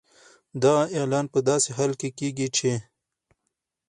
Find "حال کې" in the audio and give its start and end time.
1.77-2.09